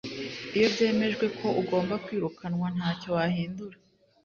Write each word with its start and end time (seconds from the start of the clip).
Iyo 0.57 0.67
byemejwe 0.73 1.25
ko 1.37 1.47
ugomba 1.61 1.93
kwirukanwa 2.03 2.67
ntacyo 2.75 3.09
wahindura 3.15 3.75